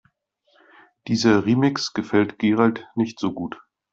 [1.07, 3.61] Dieser Remix gefällt Gerald nicht so gut.